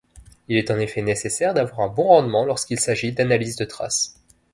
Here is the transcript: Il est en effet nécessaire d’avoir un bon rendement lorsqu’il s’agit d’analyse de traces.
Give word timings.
Il 0.47 0.57
est 0.57 0.71
en 0.71 0.79
effet 0.79 1.03
nécessaire 1.03 1.53
d’avoir 1.53 1.81
un 1.81 1.87
bon 1.93 2.07
rendement 2.07 2.43
lorsqu’il 2.43 2.79
s’agit 2.79 3.11
d’analyse 3.11 3.55
de 3.55 3.65
traces. 3.65 4.15